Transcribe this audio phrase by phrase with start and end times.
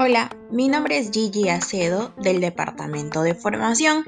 [0.00, 4.04] Hola, mi nombre es Gigi Acedo del Departamento de Formación.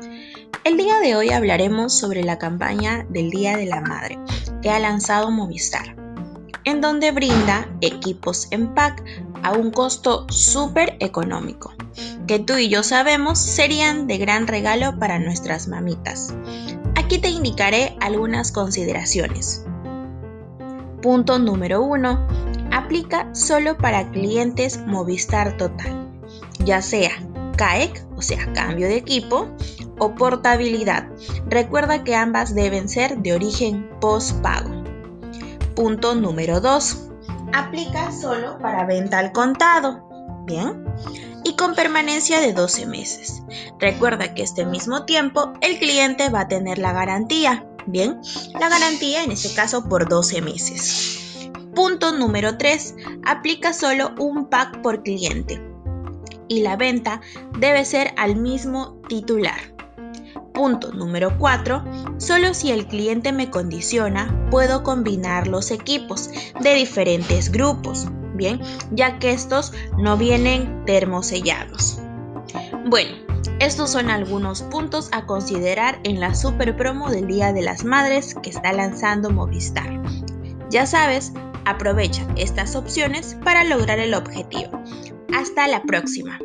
[0.63, 4.17] El día de hoy hablaremos sobre la campaña del Día de la Madre
[4.63, 5.97] que ha lanzado Movistar,
[6.63, 9.03] en donde brinda equipos en pack
[9.43, 11.75] a un costo súper económico,
[12.29, 16.33] que tú y yo sabemos serían de gran regalo para nuestras mamitas.
[16.95, 19.65] Aquí te indicaré algunas consideraciones.
[21.03, 26.09] Punto número 1 aplica solo para clientes Movistar Total,
[26.65, 27.11] ya sea
[27.57, 29.49] CAEC, o sea, cambio de equipo,
[29.99, 31.07] o portabilidad.
[31.47, 34.83] Recuerda que ambas deben ser de origen postpago.
[35.77, 37.09] Punto número 2.
[37.53, 40.09] Aplica solo para venta al contado.
[40.47, 40.85] Bien.
[41.45, 43.43] Y con permanencia de 12 meses.
[43.79, 47.67] Recuerda que este mismo tiempo el cliente va a tener la garantía.
[47.87, 48.21] Bien.
[48.59, 51.30] La garantía en este caso por 12 meses.
[51.81, 52.95] Punto número 3.
[53.25, 55.63] Aplica solo un pack por cliente
[56.47, 57.23] y la venta
[57.59, 59.59] debe ser al mismo titular.
[60.53, 61.83] Punto número 4.
[62.19, 66.29] Solo si el cliente me condiciona, puedo combinar los equipos
[66.61, 71.99] de diferentes grupos, bien, ya que estos no vienen termosellados.
[72.91, 73.17] Bueno,
[73.59, 78.35] estos son algunos puntos a considerar en la super promo del Día de las Madres
[78.35, 79.99] que está lanzando Movistar.
[80.69, 81.33] Ya sabes,
[81.71, 84.83] Aprovecha estas opciones para lograr el objetivo.
[85.33, 86.41] Hasta la próxima.